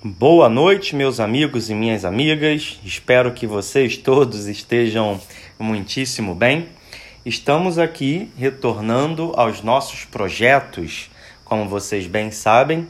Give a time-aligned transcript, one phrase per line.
[0.00, 2.78] Boa noite, meus amigos e minhas amigas.
[2.84, 5.20] Espero que vocês todos estejam
[5.58, 6.68] muitíssimo bem.
[7.26, 11.10] Estamos aqui retornando aos nossos projetos.
[11.44, 12.86] Como vocês bem sabem,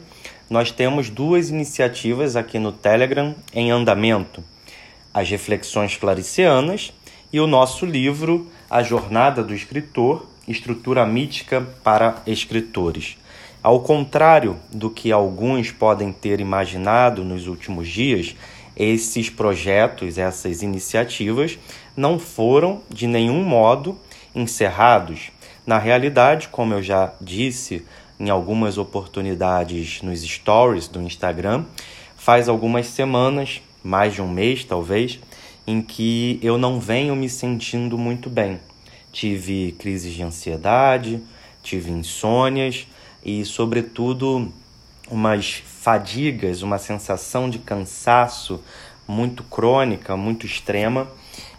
[0.47, 4.43] nós temos duas iniciativas aqui no Telegram em andamento:
[5.11, 6.93] as Reflexões Claricianas
[7.33, 13.17] e o nosso livro A Jornada do Escritor Estrutura Mítica para Escritores.
[13.61, 18.33] Ao contrário do que alguns podem ter imaginado nos últimos dias,
[18.75, 21.59] esses projetos, essas iniciativas
[21.95, 23.97] não foram de nenhum modo
[24.33, 25.29] encerrados.
[25.67, 27.85] Na realidade, como eu já disse
[28.17, 31.65] em algumas oportunidades nos stories do Instagram,
[32.15, 35.19] faz algumas semanas, mais de um mês talvez,
[35.67, 38.57] em que eu não venho me sentindo muito bem.
[39.11, 41.21] Tive crises de ansiedade,
[41.61, 42.87] tive insônias
[43.23, 44.51] e, sobretudo,
[45.09, 48.63] umas fadigas, uma sensação de cansaço
[49.07, 51.07] muito crônica, muito extrema,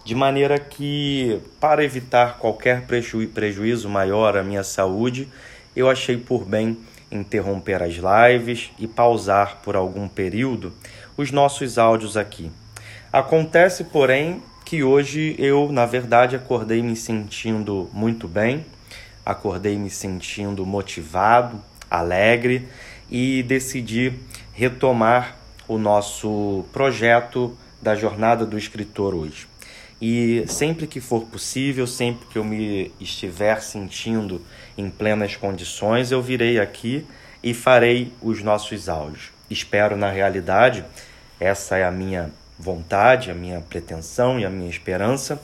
[0.05, 5.29] de maneira que, para evitar qualquer preju prejuízo maior à minha saúde,
[5.75, 6.79] eu achei por bem
[7.11, 10.73] interromper as lives e pausar por algum período
[11.17, 12.51] os nossos áudios aqui.
[13.13, 18.65] Acontece, porém, que hoje eu, na verdade, acordei me sentindo muito bem
[19.25, 22.69] acordei me sentindo motivado, alegre
[23.11, 24.13] e decidi
[24.53, 29.49] retomar o nosso projeto da jornada do escritor hoje.
[30.01, 34.41] E sempre que for possível, sempre que eu me estiver sentindo
[34.77, 37.07] em plenas condições, eu virei aqui
[37.43, 39.31] e farei os nossos áudios.
[39.51, 40.85] Espero, na realidade,
[41.39, 45.41] essa é a minha vontade, a minha pretensão e a minha esperança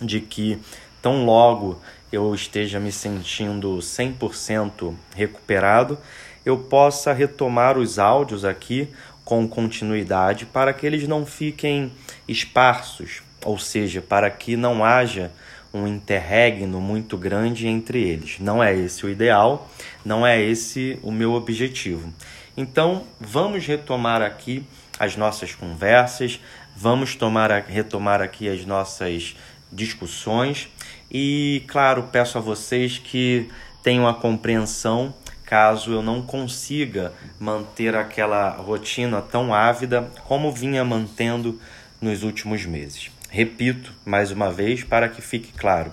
[0.00, 0.58] de que
[1.00, 1.80] tão logo
[2.12, 5.98] eu esteja me sentindo 100% recuperado,
[6.44, 8.88] eu possa retomar os áudios aqui
[9.24, 11.90] com continuidade para que eles não fiquem
[12.28, 15.32] esparsos, ou seja, para que não haja
[15.74, 18.38] um interregno muito grande entre eles.
[18.38, 19.68] Não é esse o ideal,
[20.04, 22.12] não é esse o meu objetivo.
[22.56, 24.64] Então, vamos retomar aqui
[24.98, 26.40] as nossas conversas,
[26.74, 29.36] vamos tomar, retomar aqui as nossas
[29.70, 30.68] discussões
[31.10, 33.48] e, claro, peço a vocês que
[33.82, 35.14] tenham a compreensão
[35.46, 41.60] caso eu não consiga manter aquela rotina tão ávida como vinha mantendo
[42.00, 43.12] nos últimos meses.
[43.30, 45.92] Repito mais uma vez para que fique claro.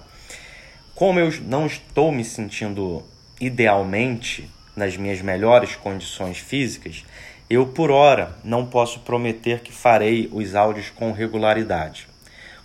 [0.96, 3.03] Como eu não estou me sentindo
[3.40, 7.06] idealmente nas minhas melhores condições físicas,
[7.50, 12.07] eu por hora não posso prometer que farei os áudios com regularidade.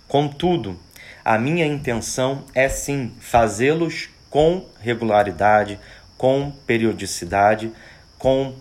[0.07, 0.79] Contudo,
[1.29, 5.79] a minha intenção é sim fazê-los com regularidade,
[6.17, 7.71] com periodicidade,
[8.17, 8.55] com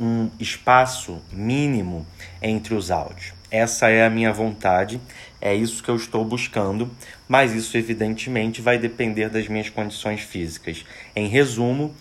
[0.00, 2.04] um espaço mínimo
[2.42, 3.32] entre os áudios.
[3.48, 5.00] Essa é a minha vontade,
[5.40, 6.90] é isso que eu estou buscando,
[7.28, 10.84] mas isso evidentemente vai depender das minhas condições físicas.
[11.14, 11.94] Em resumo,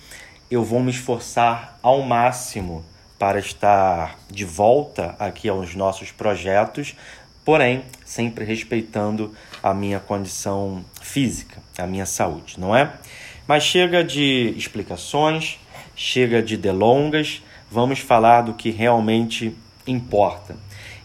[0.49, 2.83] eu vou me esforçar ao máximo
[3.19, 6.95] para estar de volta aqui aos nossos projetos,
[7.45, 12.93] porém sempre respeitando a minha condição física, a minha saúde, não é?
[13.47, 15.59] Mas chega de explicações,
[15.95, 19.55] chega de delongas, vamos falar do que realmente
[19.85, 20.55] importa.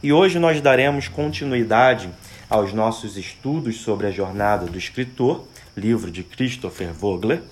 [0.03, 2.11] E hoje nós daremos continuidade
[2.49, 7.43] aos nossos estudos sobre a jornada do escritor, livro de Christopher Vogler,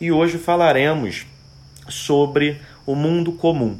[0.00, 1.26] e hoje falaremos
[1.88, 3.78] sobre o mundo comum.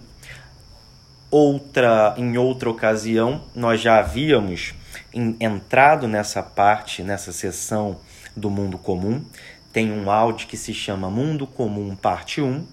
[1.30, 4.74] Outra, em outra ocasião, nós já havíamos
[5.12, 7.98] entrado nessa parte, nessa sessão
[8.36, 9.24] do mundo comum.
[9.72, 12.66] Tem um áudio que se chama Mundo Comum, parte 1.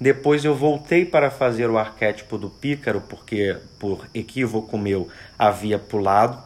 [0.00, 6.38] Depois eu voltei para fazer o arquétipo do pícaro, porque por equívoco meu havia pulado.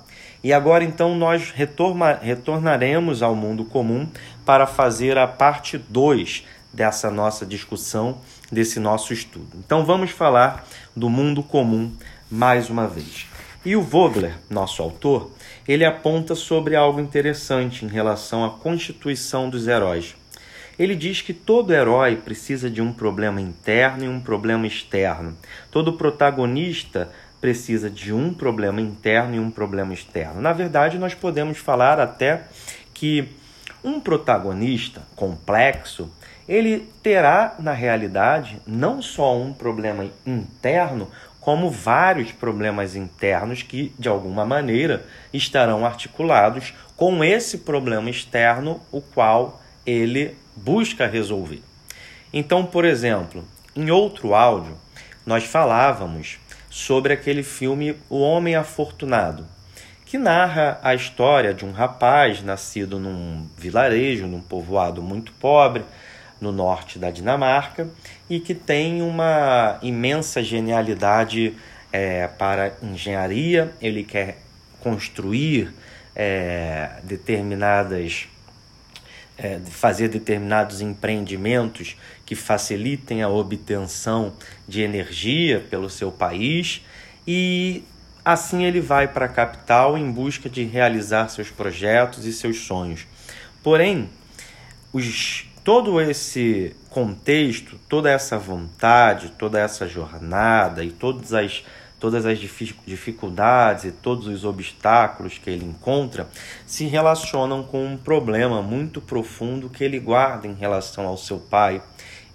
[0.43, 4.09] E agora então nós retorna, retornaremos ao mundo comum
[4.47, 8.19] para fazer a parte 2 dessa nossa discussão,
[8.51, 9.51] desse nosso estudo.
[9.57, 11.93] Então vamos falar do mundo comum
[12.31, 13.27] mais uma vez.
[13.65, 15.33] E o Vogler, nosso autor,
[15.69, 20.17] ele aponta sobre algo interessante em relação à constituição dos heróis.
[20.79, 25.37] Ele diz que todo herói precisa de um problema interno e um problema externo.
[25.71, 27.11] Todo protagonista
[27.41, 30.41] precisa de um problema interno e um problema externo.
[30.41, 32.45] Na verdade, nós podemos falar até
[32.95, 33.29] que
[33.85, 36.11] um protagonista complexo,
[36.49, 41.09] ele terá na realidade não só um problema interno,
[41.49, 49.01] como vários problemas internos que, de alguma maneira, estarão articulados com esse problema externo, o
[49.01, 51.63] qual ele busca resolver.
[52.35, 54.77] Então, por exemplo, em outro áudio,
[55.25, 59.47] nós falávamos sobre aquele filme O Homem Afortunado,
[60.05, 65.83] que narra a história de um rapaz nascido num vilarejo, num povoado muito pobre,
[66.41, 67.89] no norte da Dinamarca,
[68.29, 71.55] e que tem uma imensa genialidade
[71.93, 73.73] é, para engenharia.
[73.81, 74.39] Ele quer
[74.81, 75.75] construir
[76.15, 78.29] é, determinadas
[79.39, 81.97] é, fazer determinados empreendimentos
[82.27, 84.33] que facilitem a obtenção
[84.67, 86.85] de energia pelo seu país
[87.25, 87.85] e
[88.25, 93.07] assim ele vai para a capital em busca de realizar seus projetos e seus sonhos.
[93.63, 94.11] Porém,
[94.93, 101.63] os, todo esse contexto, toda essa vontade, toda essa jornada e todas as
[102.01, 106.27] todas as dificuldades e todos os obstáculos que ele encontra
[106.67, 111.83] se relacionam com um problema muito profundo que ele guarda em relação ao seu pai,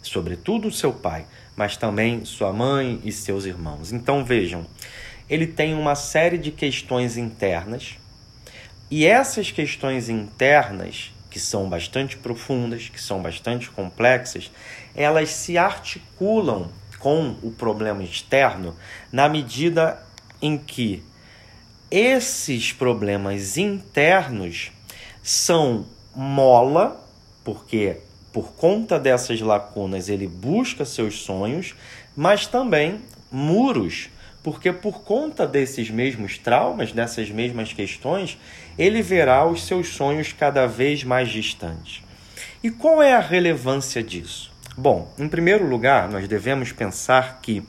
[0.04, 1.26] sobretudo seu pai,
[1.56, 3.92] mas também sua mãe e seus irmãos.
[3.92, 4.64] Então vejam,
[5.28, 7.98] ele tem uma série de questões internas
[8.92, 14.52] e essas questões internas que são bastante profundas, que são bastante complexas,
[14.96, 16.70] elas se articulam
[17.00, 18.76] com o problema externo
[19.12, 20.00] na medida
[20.40, 21.04] em que
[21.90, 24.72] esses problemas internos
[25.24, 27.04] são mola,
[27.44, 27.98] porque
[28.32, 31.74] por conta dessas lacunas ele busca seus sonhos,
[32.16, 33.02] mas também
[33.32, 34.08] muros,
[34.44, 38.38] porque por conta desses mesmos traumas, dessas mesmas questões,
[38.78, 42.04] ele verá os seus sonhos cada vez mais distantes.
[42.62, 44.52] E qual é a relevância disso?
[44.76, 47.64] Bom, em primeiro lugar, nós devemos pensar que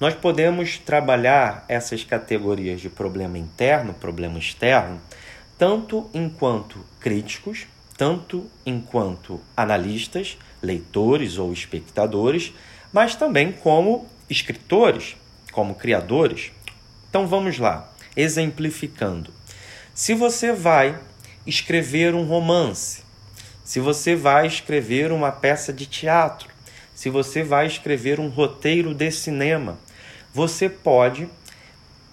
[0.00, 5.00] nós podemos trabalhar essas categorias de problema interno, problema externo,
[5.58, 7.66] tanto enquanto críticos,
[7.96, 12.52] tanto enquanto analistas, leitores ou espectadores,
[12.92, 15.16] mas também como escritores,
[15.56, 16.52] como criadores.
[17.08, 19.32] Então vamos lá, exemplificando.
[19.94, 20.98] Se você vai
[21.46, 23.02] escrever um romance,
[23.64, 26.50] se você vai escrever uma peça de teatro,
[26.94, 29.78] se você vai escrever um roteiro de cinema,
[30.30, 31.26] você pode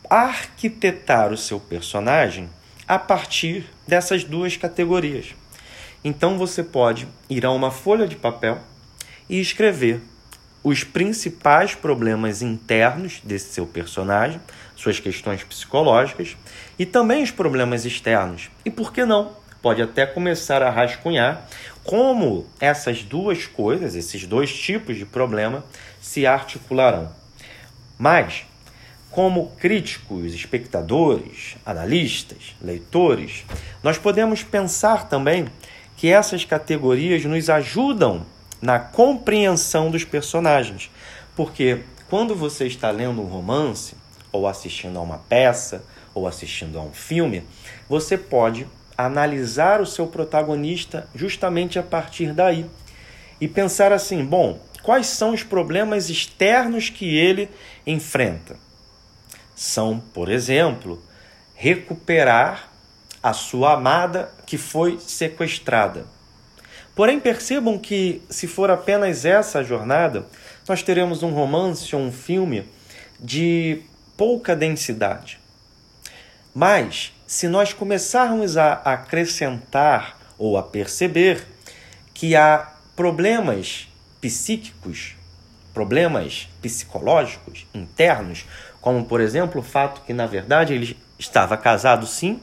[0.09, 2.49] arquitetar o seu personagem
[2.87, 5.35] a partir dessas duas categorias.
[6.01, 8.61] Então você pode ir a uma folha de papel
[9.27, 10.01] e escrever
[10.63, 14.39] os principais problemas internos desse seu personagem,
[14.75, 16.37] suas questões psicológicas
[16.79, 18.49] e também os problemas externos.
[18.63, 19.43] E por que não?
[19.63, 21.47] pode até começar a rascunhar
[21.85, 25.63] como essas duas coisas, esses dois tipos de problema,
[26.01, 27.09] se articularão.
[27.97, 28.43] Mas,
[29.09, 33.45] como críticos, espectadores, analistas, leitores,
[33.81, 35.47] nós podemos pensar também
[35.95, 38.25] que essas categorias nos ajudam
[38.63, 40.89] na compreensão dos personagens.
[41.35, 43.93] Porque quando você está lendo um romance,
[44.31, 45.83] ou assistindo a uma peça,
[46.13, 47.43] ou assistindo a um filme,
[47.89, 48.65] você pode
[48.97, 52.65] analisar o seu protagonista justamente a partir daí
[53.41, 57.49] e pensar assim: bom, quais são os problemas externos que ele
[57.85, 58.55] enfrenta?
[59.53, 61.03] São, por exemplo,
[61.53, 62.71] recuperar
[63.21, 66.05] a sua amada que foi sequestrada.
[66.95, 70.25] Porém, percebam que, se for apenas essa jornada,
[70.67, 72.65] nós teremos um romance ou um filme
[73.19, 73.81] de
[74.15, 75.39] pouca densidade.
[76.53, 81.47] Mas, se nós começarmos a acrescentar ou a perceber
[82.13, 83.87] que há problemas
[84.21, 85.15] psíquicos,
[85.73, 88.45] problemas psicológicos internos,
[88.79, 92.39] como por exemplo o fato que na verdade ele estava casado sim,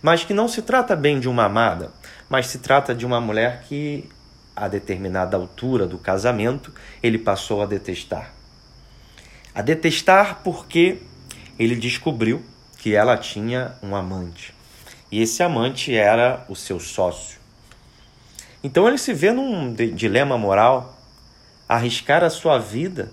[0.00, 1.90] mas que não se trata bem de uma amada,
[2.28, 4.08] mas se trata de uma mulher que
[4.54, 8.32] a determinada altura do casamento ele passou a detestar.
[9.54, 10.98] A detestar porque
[11.58, 12.42] ele descobriu
[12.78, 14.54] que ela tinha um amante.
[15.10, 17.38] E esse amante era o seu sócio.
[18.62, 20.98] Então ele se vê num dilema moral,
[21.68, 23.12] arriscar a sua vida,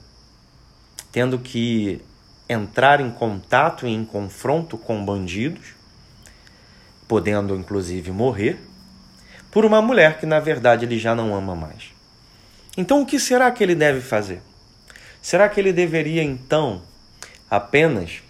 [1.12, 2.02] tendo que
[2.50, 5.74] entrar em contato e em confronto com bandidos,
[7.08, 8.60] podendo inclusive morrer,
[9.56, 11.94] por uma mulher que na verdade ele já não ama mais.
[12.76, 14.42] Então o que será que ele deve fazer?
[15.22, 16.82] Será que ele deveria então
[17.50, 18.22] apenas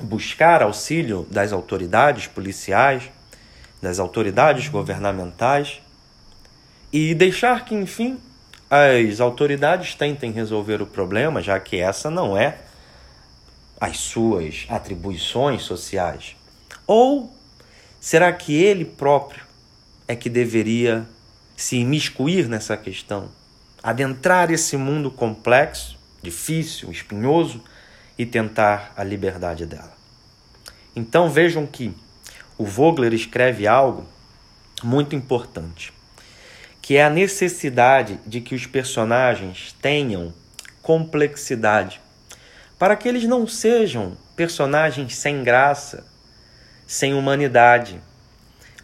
[0.00, 3.02] buscar auxílio das autoridades policiais,
[3.82, 5.82] das autoridades governamentais
[6.90, 8.18] e deixar que, enfim,
[8.70, 12.56] as autoridades tentem resolver o problema, já que essa não é
[13.78, 16.34] as suas atribuições sociais?
[16.86, 17.30] Ou
[18.00, 19.49] será que ele próprio
[20.10, 21.06] é que deveria
[21.56, 23.30] se imiscuir nessa questão,
[23.82, 27.62] adentrar esse mundo complexo, difícil, espinhoso?
[28.20, 29.94] e tentar a liberdade dela.
[30.94, 31.90] Então vejam que
[32.58, 34.06] o Vogler escreve algo
[34.82, 35.90] muito importante,
[36.82, 40.34] que é a necessidade de que os personagens tenham
[40.82, 41.98] complexidade,
[42.78, 46.06] para que eles não sejam personagens sem graça,
[46.86, 48.02] sem humanidade.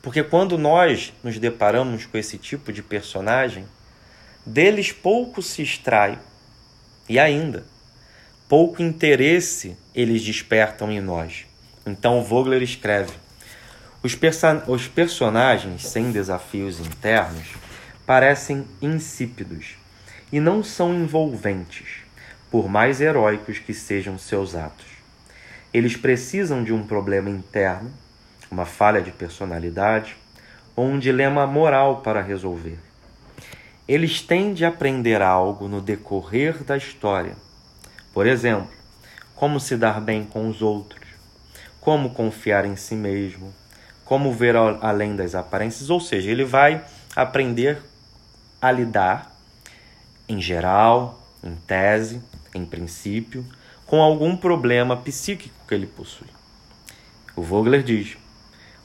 [0.06, 3.64] Porque quando nós nos deparamos com esse tipo de personagem,
[4.46, 6.16] deles pouco se extrai
[7.08, 7.66] e ainda
[8.48, 11.44] pouco interesse eles despertam em nós.
[11.84, 13.14] Então Vogler escreve:
[14.00, 17.48] os, perso os personagens sem desafios internos
[18.06, 19.74] parecem insípidos
[20.30, 22.04] e não são envolventes,
[22.48, 24.86] por mais heróicos que sejam seus atos.
[25.74, 27.92] Eles precisam de um problema interno,
[28.50, 30.16] uma falha de personalidade
[30.74, 32.78] ou um dilema moral para resolver.
[33.88, 37.36] Eles têm de aprender algo no decorrer da história.
[38.12, 38.68] Por exemplo,
[39.34, 41.06] como se dar bem com os outros,
[41.80, 43.54] como confiar em si mesmo,
[44.04, 46.84] como ver além das aparências, ou seja, ele vai
[47.14, 47.78] aprender
[48.60, 49.36] a lidar,
[50.28, 52.22] em geral, em tese,
[52.54, 53.44] em princípio,
[53.86, 56.28] com algum problema psíquico que ele possui.
[57.36, 58.16] O Vogler diz: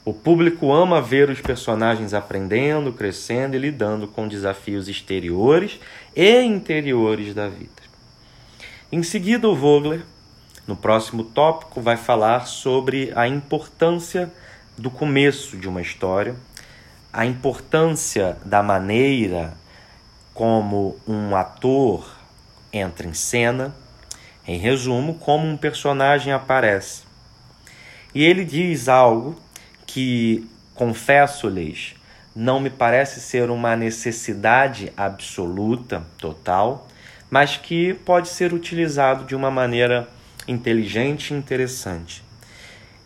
[0.04, 5.78] o público ama ver os personagens aprendendo, crescendo e lidando com desafios exteriores
[6.16, 7.82] e interiores da vida.
[8.90, 10.02] Em seguida, o Vogler,
[10.66, 14.32] no próximo tópico, vai falar sobre a importância
[14.76, 16.34] do começo de uma história,
[17.12, 19.54] a importância da maneira
[20.34, 22.10] como um ator
[22.72, 23.72] entra em cena,
[24.46, 27.04] em resumo, como um personagem aparece.
[28.12, 29.40] E ele diz algo
[29.92, 31.94] que, confesso-lhes,
[32.34, 36.88] não me parece ser uma necessidade absoluta, total,
[37.30, 40.08] mas que pode ser utilizado de uma maneira
[40.48, 42.24] inteligente e interessante.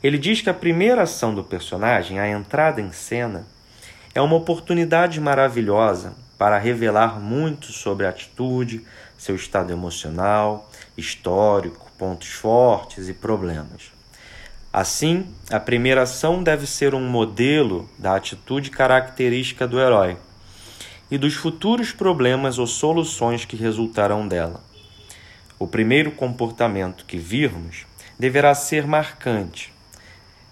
[0.01, 3.45] Ele diz que a primeira ação do personagem, a entrada em cena,
[4.15, 8.87] é uma oportunidade maravilhosa para revelar muito sobre a atitude,
[9.19, 13.96] seu estado emocional, histórico, pontos fortes e problemas.
[14.77, 20.19] Assim, a primeira ação deve ser um modelo da atitude característica do herói
[21.11, 24.63] e dos futuros problemas ou soluções que resultarão dela.
[25.59, 27.87] O primeiro comportamento que virmos
[28.19, 29.73] deverá ser marcante,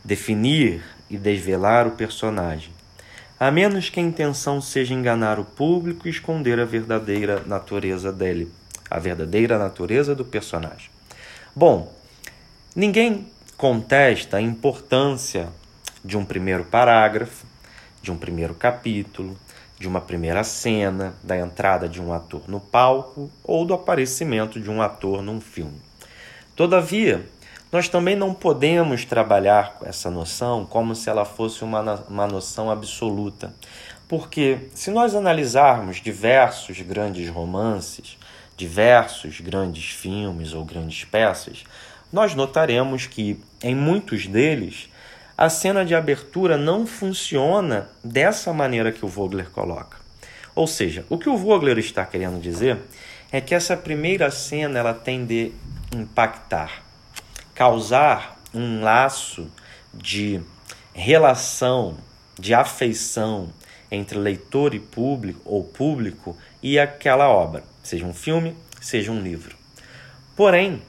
[0.02, 2.72] definir e desvelar o personagem,
[3.38, 8.50] a menos que a intenção seja enganar o público e esconder a verdadeira natureza dele,
[8.90, 10.88] a verdadeira natureza do personagem.
[11.54, 11.94] Bom,
[12.74, 15.48] ninguém contesta a importância
[16.04, 17.46] de um primeiro parágrafo,
[18.02, 19.36] de um primeiro capítulo,
[19.78, 24.70] de uma primeira cena, da entrada de um ator no palco ou do aparecimento de
[24.70, 25.80] um ator num filme.
[26.54, 27.26] Todavia,
[27.72, 32.70] nós também não podemos trabalhar com essa noção como se ela fosse uma, uma noção
[32.70, 33.52] absoluta,
[34.06, 38.16] porque se nós analisarmos diversos grandes romances,
[38.56, 41.64] diversos grandes filmes ou grandes peças,
[42.12, 44.88] nós notaremos que, em muitos deles,
[45.36, 49.98] a cena de abertura não funciona dessa maneira que o Vogler coloca.
[50.54, 52.78] Ou seja, o que o Vogler está querendo dizer
[53.32, 55.52] é que essa primeira cena ela tem de
[55.92, 56.84] impactar,
[57.54, 59.50] causar um laço
[59.92, 60.40] de
[60.92, 61.96] relação,
[62.38, 63.52] de afeição
[63.90, 69.56] entre leitor e público ou público e aquela obra, seja um filme, seja um livro.
[70.36, 70.80] Porém,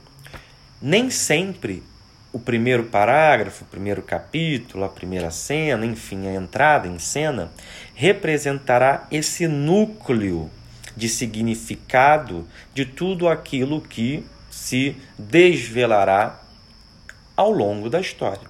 [0.82, 1.84] nem sempre
[2.32, 7.50] o primeiro parágrafo, o primeiro capítulo, a primeira cena, enfim, a entrada em cena,
[7.94, 10.52] representará esse núcleo
[10.98, 16.42] de significado de tudo aquilo que se desvelará
[17.38, 18.48] ao longo da história.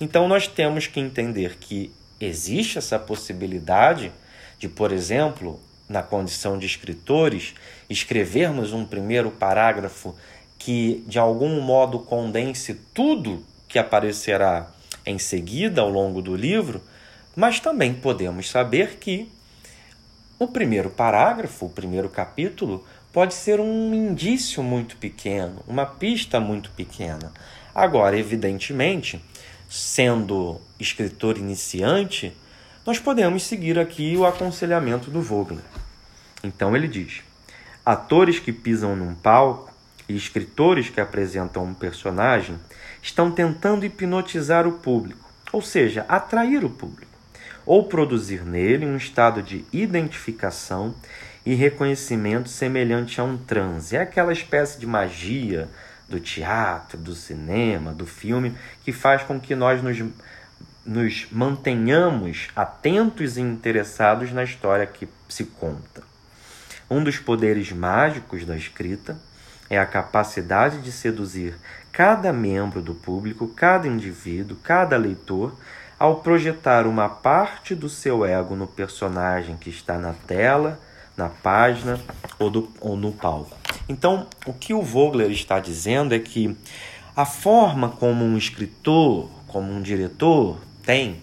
[0.00, 4.12] Então nós temos que entender que existe essa possibilidade
[4.58, 7.54] de, por exemplo, na condição de escritores,
[7.88, 10.14] escrevermos um primeiro parágrafo
[10.60, 14.70] que de algum modo condense tudo que aparecerá
[15.06, 16.82] em seguida ao longo do livro,
[17.34, 19.32] mas também podemos saber que
[20.38, 26.70] o primeiro parágrafo, o primeiro capítulo, pode ser um indício muito pequeno, uma pista muito
[26.72, 27.32] pequena.
[27.74, 29.18] Agora, evidentemente,
[29.66, 32.36] sendo escritor iniciante,
[32.84, 35.64] nós podemos seguir aqui o aconselhamento do Vogler.
[36.44, 37.22] Então ele diz:
[37.84, 39.69] atores que pisam num palco
[40.10, 42.58] e escritores que apresentam um personagem
[43.00, 47.12] estão tentando hipnotizar o público, ou seja, atrair o público,
[47.64, 50.94] ou produzir nele um estado de identificação
[51.46, 53.96] e reconhecimento semelhante a um transe.
[53.96, 55.68] É aquela espécie de magia
[56.08, 58.52] do teatro, do cinema, do filme,
[58.82, 60.02] que faz com que nós nos,
[60.84, 66.02] nos mantenhamos atentos e interessados na história que se conta.
[66.90, 69.16] Um dos poderes mágicos da escrita
[69.70, 71.54] é a capacidade de seduzir
[71.92, 75.54] cada membro do público, cada indivíduo, cada leitor,
[75.98, 80.80] ao projetar uma parte do seu ego no personagem que está na tela,
[81.16, 82.00] na página
[82.38, 83.56] ou, do, ou no palco.
[83.88, 86.56] Então, o que o Vogler está dizendo é que
[87.14, 91.20] a forma como um escritor, como um diretor tem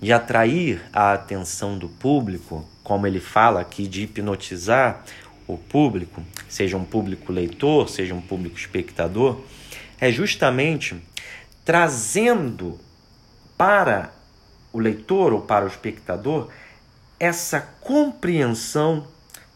[0.00, 5.02] de atrair a atenção do público, como ele fala aqui, de hipnotizar
[5.46, 9.40] o público, seja um público leitor, seja um público espectador,
[10.00, 10.96] é justamente
[11.64, 12.78] trazendo
[13.56, 14.12] para
[14.72, 16.48] o leitor ou para o espectador
[17.18, 19.06] essa compreensão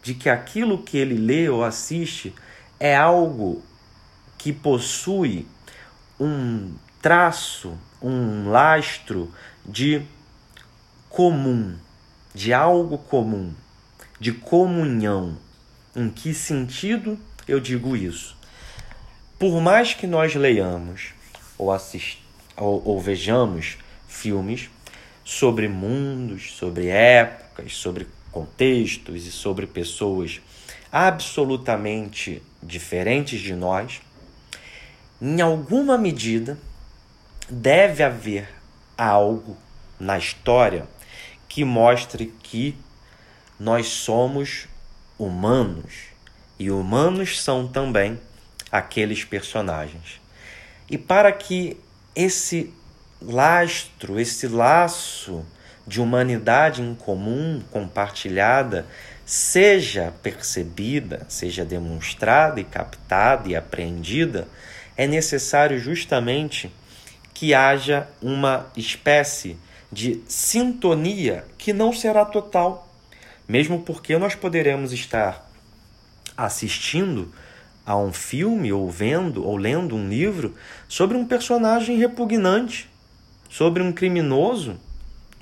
[0.01, 2.33] de que aquilo que ele lê ou assiste
[2.79, 3.61] é algo
[4.37, 5.47] que possui
[6.19, 9.31] um traço, um lastro
[9.65, 10.01] de
[11.09, 11.75] comum,
[12.33, 13.53] de algo comum,
[14.19, 15.37] de comunhão.
[15.93, 18.37] Em que sentido eu digo isso?
[19.37, 21.13] Por mais que nós leiamos
[21.57, 22.19] ou, assist...
[22.55, 24.69] ou, ou vejamos filmes
[25.23, 30.39] sobre mundos, sobre épocas, sobre contextos e sobre pessoas
[30.89, 34.01] absolutamente diferentes de nós,
[35.21, 36.57] em alguma medida
[37.49, 38.47] deve haver
[38.97, 39.57] algo
[39.99, 40.87] na história
[41.49, 42.77] que mostre que
[43.59, 44.70] nós somos
[45.23, 46.11] humanos
[46.57, 48.19] e humanos são também
[48.71, 50.19] aqueles personagens.
[50.89, 51.77] E para que
[52.15, 52.73] esse
[53.21, 55.45] lastro, esse laço
[55.85, 58.85] de humanidade em comum, compartilhada,
[59.25, 64.47] seja percebida, seja demonstrada e captada e apreendida,
[64.97, 66.71] é necessário justamente
[67.33, 69.57] que haja uma espécie
[69.91, 72.90] de sintonia que não será total,
[73.51, 75.51] mesmo porque nós poderemos estar
[76.37, 77.33] assistindo
[77.85, 80.55] a um filme ou vendo ou lendo um livro
[80.87, 82.89] sobre um personagem repugnante,
[83.49, 84.79] sobre um criminoso,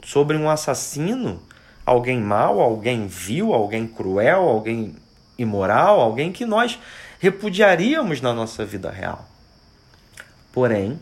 [0.04, 1.40] sobre um assassino,
[1.86, 4.96] alguém mau, alguém vil, alguém cruel, alguém
[5.38, 6.80] imoral, alguém que nós
[7.20, 9.24] repudiaríamos na nossa vida real.
[10.52, 11.00] Porém,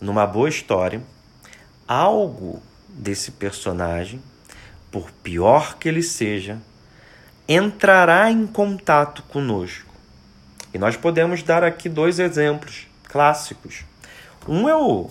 [0.00, 1.02] numa boa história,
[1.86, 4.22] algo desse personagem,
[4.90, 6.58] por pior que ele seja,
[7.48, 9.88] entrará em contato conosco
[10.72, 13.84] e nós podemos dar aqui dois exemplos clássicos.
[14.46, 15.08] Um é o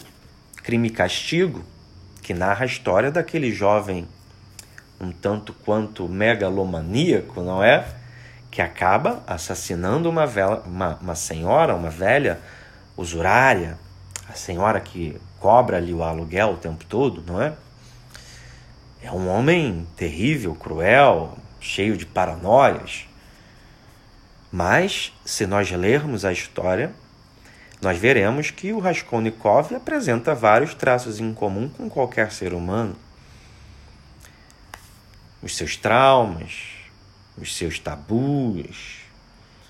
[0.64, 1.64] Crime e Castigo,
[2.22, 4.08] que narra a história daquele jovem
[5.00, 7.88] um tanto quanto megalomaníaco, não é?
[8.52, 12.40] Que acaba assassinando uma, vela, uma, uma senhora, uma velha
[12.96, 13.78] usurária,
[14.28, 17.54] a senhora que cobra ali o aluguel o tempo todo, não é?
[19.02, 23.06] É um homem terrível, cruel, cheio de paranoias.
[24.52, 26.94] Mas, se nós lermos a história,
[27.82, 32.96] nós veremos que o Raskolnikov apresenta vários traços em comum com qualquer ser humano.
[35.44, 36.64] Os seus traumas,
[37.38, 39.02] os seus tabus,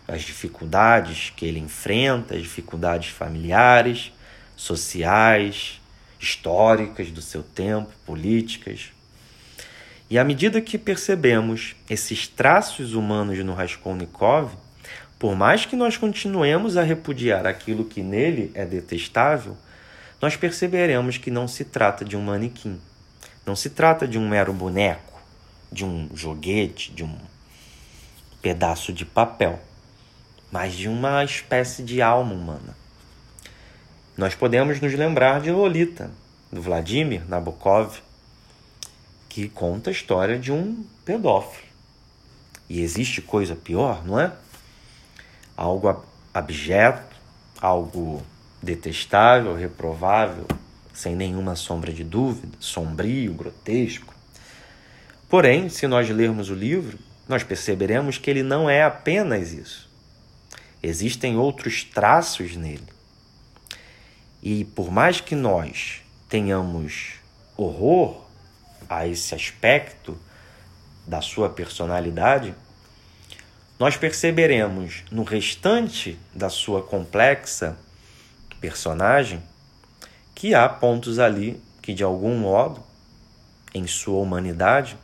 [0.08, 4.14] as dificuldades que ele enfrenta, as dificuldades familiares,
[4.56, 5.82] sociais,
[6.18, 8.92] históricas do seu tempo, políticas.
[10.10, 14.52] E à medida que percebemos esses traços humanos no Raskolnikov,
[15.20, 19.58] por mais que nós continuemos a repudiar aquilo que nele é detestável,
[20.22, 22.80] nós perceberemos que não se trata de um manequim,
[23.46, 25.22] não se trata de um mero boneco,
[25.72, 27.18] de um joguete, de um
[28.42, 29.60] pedaço de papel,
[30.52, 32.78] mas de uma espécie de alma humana.
[34.16, 36.10] Nós podemos nos lembrar de Lolita,
[36.52, 38.00] do Vladimir Nabokov,
[39.38, 41.68] que conta a história de um pedófilo.
[42.68, 44.34] E existe coisa pior, não é?
[45.56, 47.16] algo abjeto,
[47.62, 48.24] algo
[48.64, 50.48] detestável, reprovável,
[50.92, 54.12] sem nenhuma sombra de dúvida, sombrio, grotesco.
[55.30, 56.98] Porém, se nós lermos o livro,
[57.30, 59.88] nós perceberemos que ele não é apenas isso.
[60.82, 62.88] Existem outros traços nele.
[64.42, 67.20] E por mais que nós tenhamos
[67.56, 68.26] horror
[68.90, 70.18] a esse aspecto
[71.06, 72.54] da sua personalidade,
[73.80, 77.78] nós perceberemos no restante da sua complexa
[78.60, 79.42] personagem
[80.34, 82.84] que há pontos ali que, de algum modo,
[83.74, 84.98] em sua humanidade,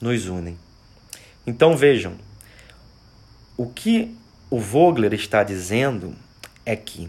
[0.00, 0.58] nos unem.
[1.46, 2.16] Então vejam,
[3.56, 4.16] o que
[4.50, 6.14] o Vogler está dizendo
[6.66, 7.08] é que,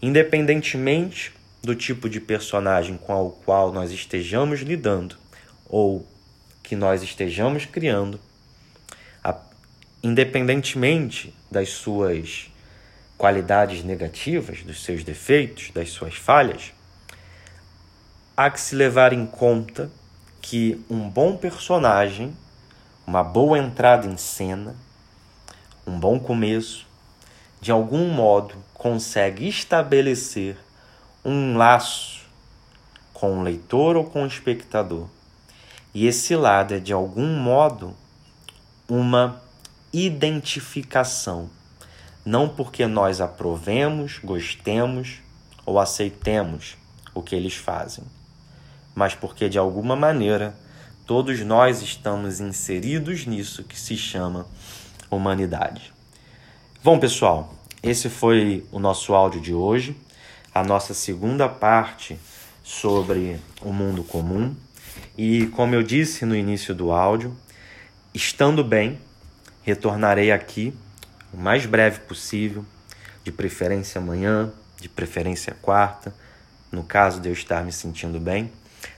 [0.00, 1.34] independentemente
[1.66, 5.16] do tipo de personagem com o qual nós estejamos lidando
[5.68, 6.06] ou
[6.62, 8.20] que nós estejamos criando,
[10.02, 12.52] independentemente das suas
[13.18, 16.72] qualidades negativas, dos seus defeitos, das suas falhas,
[18.36, 19.90] há que se levar em conta
[20.40, 22.36] que um bom personagem,
[23.04, 24.76] uma boa entrada em cena,
[25.84, 26.86] um bom começo,
[27.60, 30.56] de algum modo consegue estabelecer
[31.26, 32.20] um laço
[33.12, 35.08] com o leitor ou com o espectador.
[35.92, 37.96] E esse lado é, de algum modo,
[38.88, 39.42] uma
[39.92, 41.50] identificação.
[42.24, 45.16] Não porque nós aprovemos, gostemos
[45.64, 46.76] ou aceitemos
[47.12, 48.04] o que eles fazem,
[48.94, 50.54] mas porque, de alguma maneira,
[51.06, 54.46] todos nós estamos inseridos nisso que se chama
[55.10, 55.92] humanidade.
[56.84, 59.96] Bom, pessoal, esse foi o nosso áudio de hoje
[60.56, 62.18] a nossa segunda parte
[62.64, 64.56] sobre o mundo comum.
[65.16, 67.36] E como eu disse no início do áudio,
[68.14, 68.98] estando bem,
[69.62, 70.74] retornarei aqui
[71.30, 72.64] o mais breve possível,
[73.22, 76.14] de preferência amanhã, de preferência quarta,
[76.72, 78.50] no caso de eu estar me sentindo bem,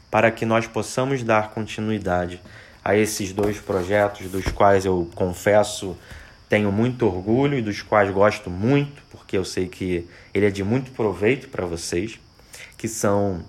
[0.08, 2.40] para que nós possamos dar continuidade
[2.84, 5.98] a esses dois projetos dos quais eu confesso
[6.48, 10.64] tenho muito orgulho e dos quais gosto muito, porque eu sei que ele é de
[10.64, 12.18] muito proveito para vocês,
[12.76, 13.44] que são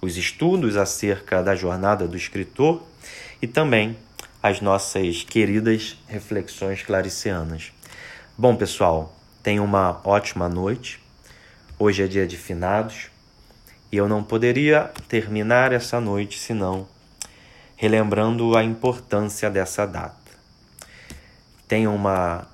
[0.00, 2.82] os estudos acerca da jornada do escritor
[3.40, 3.96] e também
[4.42, 7.72] as nossas queridas reflexões claricianas.
[8.36, 11.00] Bom, pessoal, tenham uma ótima noite.
[11.78, 13.08] Hoje é dia de finados
[13.90, 16.88] e eu não poderia terminar essa noite senão
[17.76, 20.21] relembrando a importância dessa data.
[21.72, 22.46] Tenham uma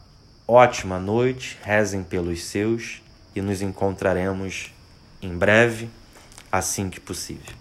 [0.47, 3.03] ótima noite, rezem pelos seus
[3.35, 4.73] e nos encontraremos
[5.21, 5.91] em breve,
[6.53, 7.53] assim que possível.